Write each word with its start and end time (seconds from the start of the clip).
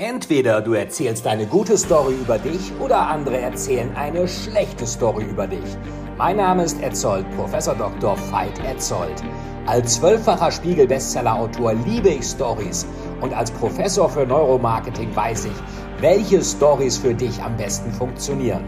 Entweder 0.00 0.62
du 0.62 0.72
erzählst 0.72 1.26
eine 1.26 1.44
gute 1.44 1.76
Story 1.76 2.14
über 2.14 2.38
dich 2.38 2.72
oder 2.80 3.08
andere 3.08 3.36
erzählen 3.38 3.94
eine 3.94 4.26
schlechte 4.26 4.86
Story 4.86 5.24
über 5.24 5.46
dich. 5.46 5.76
Mein 6.16 6.38
Name 6.38 6.64
ist 6.64 6.82
Etzold, 6.82 7.30
Professor 7.36 7.74
Dr. 7.74 8.16
Veit 8.30 8.58
Etzold. 8.64 9.22
Als 9.66 9.96
zwölffacher 9.96 10.52
Spiegel-Bestseller-Autor 10.52 11.74
liebe 11.74 12.08
ich 12.08 12.24
Stories 12.24 12.86
und 13.20 13.34
als 13.34 13.50
Professor 13.50 14.08
für 14.08 14.24
Neuromarketing 14.24 15.14
weiß 15.14 15.44
ich, 15.44 16.00
welche 16.00 16.42
Stories 16.42 16.96
für 16.96 17.12
dich 17.12 17.42
am 17.42 17.58
besten 17.58 17.92
funktionieren. 17.92 18.64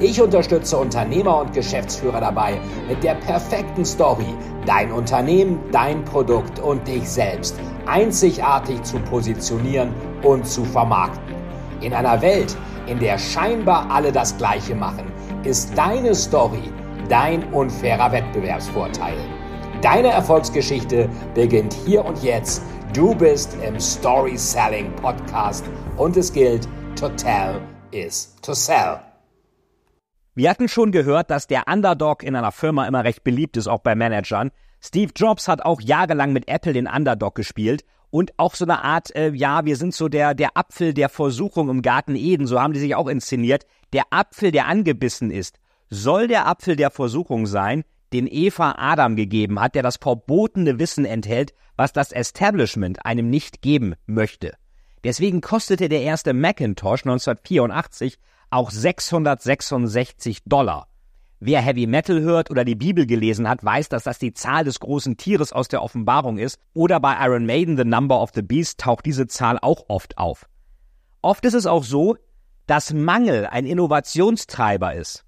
Ich 0.00 0.20
unterstütze 0.20 0.78
Unternehmer 0.78 1.42
und 1.42 1.52
Geschäftsführer 1.52 2.20
dabei, 2.20 2.60
mit 2.88 3.04
der 3.04 3.14
perfekten 3.14 3.84
Story 3.84 4.34
dein 4.66 4.90
Unternehmen, 4.90 5.60
dein 5.70 6.04
Produkt 6.04 6.58
und 6.58 6.88
dich 6.88 7.08
selbst 7.08 7.54
einzigartig 7.86 8.82
zu 8.82 8.98
positionieren 9.00 9.90
und 10.22 10.46
zu 10.46 10.64
vermarkten. 10.64 11.34
In 11.80 11.94
einer 11.94 12.20
Welt, 12.22 12.56
in 12.86 12.98
der 12.98 13.18
scheinbar 13.18 13.90
alle 13.90 14.12
das 14.12 14.36
Gleiche 14.36 14.74
machen, 14.74 15.10
ist 15.44 15.76
deine 15.76 16.14
Story 16.14 16.72
dein 17.08 17.44
unfairer 17.52 18.10
Wettbewerbsvorteil. 18.12 19.16
Deine 19.82 20.08
Erfolgsgeschichte 20.08 21.08
beginnt 21.34 21.74
hier 21.84 22.04
und 22.04 22.22
jetzt. 22.22 22.62
Du 22.94 23.14
bist 23.14 23.56
im 23.62 23.80
Story 23.80 24.36
Selling 24.36 24.94
Podcast 24.96 25.64
und 25.96 26.16
es 26.16 26.32
gilt, 26.32 26.68
to 26.98 27.08
tell 27.10 27.60
is 27.90 28.34
to 28.42 28.54
sell. 28.54 29.00
Wir 30.34 30.48
hatten 30.48 30.68
schon 30.68 30.92
gehört, 30.92 31.30
dass 31.30 31.46
der 31.46 31.64
Underdog 31.70 32.22
in 32.22 32.36
einer 32.36 32.52
Firma 32.52 32.86
immer 32.86 33.04
recht 33.04 33.24
beliebt 33.24 33.58
ist, 33.58 33.66
auch 33.66 33.80
bei 33.80 33.94
Managern. 33.94 34.50
Steve 34.84 35.12
Jobs 35.14 35.46
hat 35.46 35.62
auch 35.62 35.80
jahrelang 35.80 36.32
mit 36.32 36.48
Apple 36.48 36.72
den 36.72 36.88
Underdog 36.88 37.36
gespielt 37.36 37.84
und 38.10 38.32
auch 38.36 38.56
so 38.56 38.64
eine 38.64 38.82
Art, 38.82 39.14
äh, 39.14 39.30
ja, 39.30 39.64
wir 39.64 39.76
sind 39.76 39.94
so 39.94 40.08
der, 40.08 40.34
der 40.34 40.56
Apfel 40.56 40.92
der 40.92 41.08
Versuchung 41.08 41.70
im 41.70 41.82
Garten 41.82 42.16
Eden, 42.16 42.46
so 42.46 42.60
haben 42.60 42.72
die 42.72 42.80
sich 42.80 42.96
auch 42.96 43.06
inszeniert. 43.06 43.64
Der 43.92 44.04
Apfel, 44.10 44.50
der 44.50 44.66
angebissen 44.66 45.30
ist, 45.30 45.60
soll 45.88 46.26
der 46.26 46.48
Apfel 46.48 46.74
der 46.74 46.90
Versuchung 46.90 47.46
sein, 47.46 47.84
den 48.12 48.26
Eva 48.26 48.74
Adam 48.76 49.14
gegeben 49.14 49.60
hat, 49.60 49.76
der 49.76 49.84
das 49.84 49.96
verbotene 49.96 50.78
Wissen 50.80 51.04
enthält, 51.04 51.54
was 51.76 51.92
das 51.92 52.12
Establishment 52.12 53.06
einem 53.06 53.30
nicht 53.30 53.62
geben 53.62 53.94
möchte. 54.06 54.52
Deswegen 55.04 55.40
kostete 55.40 55.88
der 55.88 56.02
erste 56.02 56.34
Macintosh 56.34 57.04
1984 57.04 58.18
auch 58.50 58.70
666 58.70 60.42
Dollar. 60.44 60.88
Wer 61.44 61.60
Heavy 61.60 61.88
Metal 61.88 62.20
hört 62.20 62.52
oder 62.52 62.64
die 62.64 62.76
Bibel 62.76 63.04
gelesen 63.04 63.48
hat, 63.48 63.64
weiß, 63.64 63.88
dass 63.88 64.04
das 64.04 64.20
die 64.20 64.32
Zahl 64.32 64.62
des 64.62 64.78
großen 64.78 65.16
Tieres 65.16 65.52
aus 65.52 65.66
der 65.66 65.82
Offenbarung 65.82 66.38
ist. 66.38 66.56
Oder 66.72 67.00
bei 67.00 67.16
Iron 67.18 67.46
Maiden 67.46 67.76
The 67.76 67.84
Number 67.84 68.22
of 68.22 68.30
the 68.32 68.42
Beast 68.42 68.78
taucht 68.78 69.04
diese 69.06 69.26
Zahl 69.26 69.58
auch 69.60 69.86
oft 69.88 70.18
auf. 70.18 70.46
Oft 71.20 71.44
ist 71.44 71.54
es 71.54 71.66
auch 71.66 71.82
so, 71.82 72.16
dass 72.68 72.92
Mangel 72.92 73.46
ein 73.46 73.66
Innovationstreiber 73.66 74.94
ist. 74.94 75.24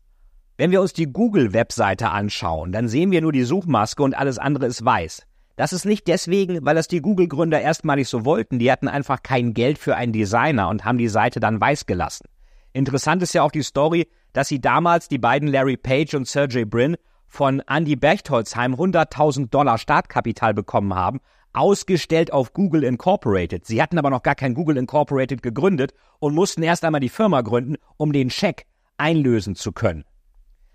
Wenn 0.57 0.71
wir 0.71 0.81
uns 0.81 0.93
die 0.93 1.13
Google-Webseite 1.13 2.11
anschauen, 2.11 2.71
dann 2.71 2.87
sehen 2.87 3.11
wir 3.11 3.21
nur 3.21 3.33
die 3.33 3.43
Suchmaske 3.43 4.01
und 4.01 4.17
alles 4.17 4.39
andere 4.39 4.67
ist 4.67 4.85
weiß. 4.85 5.27
Das 5.57 5.73
ist 5.73 5.85
nicht 5.85 6.07
deswegen, 6.07 6.65
weil 6.65 6.77
das 6.77 6.87
die 6.87 7.01
Google-Gründer 7.01 7.61
erstmalig 7.61 8.07
so 8.07 8.25
wollten. 8.25 8.61
Die 8.61 8.71
hatten 8.71 8.87
einfach 8.87 9.25
kein 9.25 9.53
Geld 9.53 9.79
für 9.79 9.97
einen 9.97 10.13
Designer 10.13 10.69
und 10.69 10.85
haben 10.85 10.99
die 10.99 11.09
Seite 11.09 11.41
dann 11.41 11.61
weiß 11.61 11.87
gelassen. 11.87 12.27
Interessant 12.75 13.23
ist 13.23 13.33
ja 13.35 13.43
auch 13.45 13.53
die 13.53 13.63
Story, 13.63 14.09
dass 14.33 14.49
sie 14.49 14.61
damals 14.61 15.09
die 15.09 15.19
beiden 15.19 15.49
Larry 15.49 15.77
Page 15.77 16.15
und 16.15 16.27
Sergey 16.27 16.65
Brin 16.65 16.97
von 17.29 17.63
Andy 17.69 17.95
Bechtolzheim 17.95 18.75
100.000 18.75 19.49
Dollar 19.49 19.79
Startkapital 19.79 20.55
bekommen 20.55 20.93
haben, 20.93 21.21
ausgestellt 21.53 22.33
auf 22.33 22.53
Google 22.53 22.83
Incorporated. 22.83 23.65
Sie 23.65 23.81
hatten 23.81 23.97
aber 23.97 24.11
noch 24.11 24.25
gar 24.25 24.35
kein 24.35 24.55
Google 24.55 24.77
Incorporated 24.77 25.41
gegründet 25.41 25.95
und 26.19 26.35
mussten 26.35 26.65
erst 26.65 26.85
einmal 26.85 27.01
die 27.01 27.09
Firma 27.09 27.43
gründen, 27.43 27.77
um 27.97 28.13
den 28.13 28.29
Scheck 28.29 28.67
einlösen 28.99 29.55
zu 29.55 29.71
können. 29.71 30.05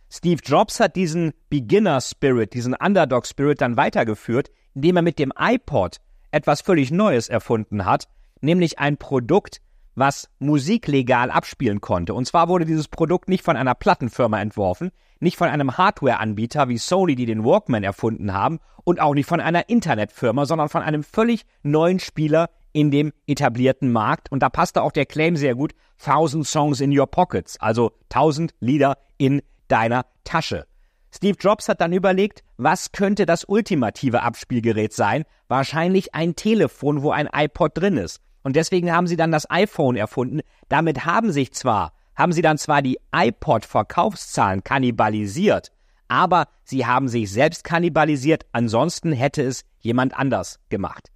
Steve 0.09 0.41
Jobs 0.43 0.79
hat 0.79 0.95
diesen 0.95 1.33
Beginner 1.49 1.99
Spirit, 1.99 2.53
diesen 2.53 2.75
Underdog 2.75 3.27
Spirit 3.27 3.59
dann 3.59 3.75
weitergeführt, 3.75 4.49
indem 4.73 4.95
er 4.95 5.01
mit 5.01 5.19
dem 5.19 5.33
iPod 5.37 5.97
etwas 6.31 6.61
völlig 6.61 6.91
Neues 6.91 7.27
erfunden 7.27 7.83
hat, 7.83 8.07
nämlich 8.39 8.79
ein 8.79 8.95
Produkt, 8.95 9.59
was 9.99 10.29
Musik 10.39 10.87
legal 10.87 11.29
abspielen 11.29 11.81
konnte. 11.81 12.13
Und 12.13 12.25
zwar 12.25 12.47
wurde 12.47 12.65
dieses 12.65 12.87
Produkt 12.87 13.29
nicht 13.29 13.43
von 13.43 13.57
einer 13.57 13.75
Plattenfirma 13.75 14.39
entworfen, 14.41 14.91
nicht 15.19 15.37
von 15.37 15.49
einem 15.49 15.77
Hardware-Anbieter 15.77 16.69
wie 16.69 16.77
Sony, 16.77 17.15
die 17.15 17.25
den 17.25 17.43
Walkman 17.43 17.83
erfunden 17.83 18.33
haben, 18.33 18.59
und 18.83 19.01
auch 19.01 19.13
nicht 19.13 19.27
von 19.27 19.41
einer 19.41 19.69
Internetfirma, 19.69 20.45
sondern 20.45 20.69
von 20.69 20.81
einem 20.81 21.03
völlig 21.03 21.45
neuen 21.61 21.99
Spieler 21.99 22.49
in 22.71 22.91
dem 22.91 23.11
etablierten 23.27 23.91
Markt. 23.91 24.31
Und 24.31 24.41
da 24.41 24.49
passte 24.49 24.81
auch 24.81 24.91
der 24.91 25.05
Claim 25.05 25.35
sehr 25.35 25.53
gut, 25.53 25.73
Thousand 26.03 26.47
Songs 26.47 26.79
in 26.79 26.97
your 26.97 27.07
pockets, 27.07 27.59
also 27.59 27.91
tausend 28.07 28.53
Lieder 28.59 28.97
in 29.17 29.41
deiner 29.67 30.05
Tasche. 30.23 30.65
Steve 31.11 31.37
Jobs 31.39 31.67
hat 31.67 31.81
dann 31.81 31.91
überlegt, 31.91 32.43
was 32.57 32.91
könnte 32.91 33.25
das 33.25 33.43
ultimative 33.43 34.21
Abspielgerät 34.21 34.93
sein? 34.93 35.25
Wahrscheinlich 35.47 36.13
ein 36.13 36.35
Telefon, 36.35 37.01
wo 37.01 37.11
ein 37.11 37.27
iPod 37.33 37.77
drin 37.77 37.97
ist. 37.97 38.21
Und 38.43 38.55
deswegen 38.55 38.91
haben 38.91 39.07
sie 39.07 39.17
dann 39.17 39.31
das 39.31 39.49
iPhone 39.49 39.95
erfunden. 39.95 40.41
Damit 40.67 41.05
haben 41.05 41.31
sich 41.31 41.51
zwar, 41.53 41.93
haben 42.15 42.31
sie 42.31 42.41
dann 42.41 42.57
zwar 42.57 42.81
die 42.81 42.99
iPod-Verkaufszahlen 43.13 44.63
kannibalisiert, 44.63 45.71
aber 46.07 46.47
sie 46.63 46.85
haben 46.85 47.07
sich 47.07 47.31
selbst 47.31 47.63
kannibalisiert, 47.63 48.45
ansonsten 48.51 49.11
hätte 49.11 49.43
es 49.43 49.63
jemand 49.79 50.17
anders 50.17 50.59
gemacht. 50.69 51.09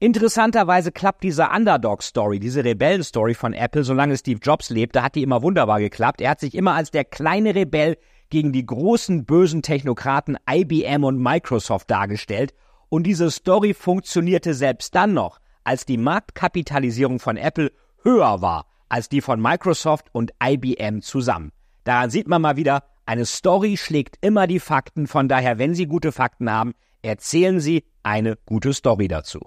Interessanterweise 0.00 0.92
klappt 0.92 1.22
diese 1.22 1.48
Underdog-Story, 1.48 2.38
diese 2.38 2.64
Rebellen-Story 2.64 3.34
von 3.34 3.54
Apple, 3.54 3.84
solange 3.84 4.16
Steve 4.16 4.40
Jobs 4.42 4.68
lebte, 4.68 5.02
hat 5.02 5.14
die 5.14 5.22
immer 5.22 5.42
wunderbar 5.42 5.80
geklappt. 5.80 6.20
Er 6.20 6.30
hat 6.30 6.40
sich 6.40 6.54
immer 6.54 6.74
als 6.74 6.90
der 6.90 7.04
kleine 7.04 7.54
Rebell 7.54 7.96
gegen 8.28 8.52
die 8.52 8.66
großen 8.66 9.24
bösen 9.24 9.62
Technokraten 9.62 10.36
IBM 10.50 11.04
und 11.04 11.22
Microsoft 11.22 11.90
dargestellt. 11.90 12.52
Und 12.88 13.04
diese 13.04 13.30
Story 13.30 13.72
funktionierte 13.72 14.54
selbst 14.54 14.94
dann 14.94 15.14
noch, 15.14 15.38
als 15.64 15.86
die 15.86 15.98
Marktkapitalisierung 15.98 17.18
von 17.18 17.36
Apple 17.36 17.72
höher 18.02 18.40
war 18.42 18.66
als 18.94 19.08
die 19.08 19.20
von 19.20 19.40
Microsoft 19.40 20.06
und 20.12 20.32
IBM 20.40 21.00
zusammen. 21.02 21.50
Daran 21.82 22.10
sieht 22.10 22.28
man 22.28 22.42
mal 22.42 22.56
wieder, 22.56 22.84
eine 23.06 23.26
Story 23.26 23.76
schlägt 23.76 24.18
immer 24.20 24.46
die 24.46 24.60
Fakten, 24.60 25.08
von 25.08 25.28
daher, 25.28 25.58
wenn 25.58 25.74
Sie 25.74 25.86
gute 25.86 26.12
Fakten 26.12 26.48
haben, 26.48 26.74
erzählen 27.02 27.58
Sie 27.58 27.84
eine 28.04 28.38
gute 28.46 28.72
Story 28.72 29.08
dazu. 29.08 29.40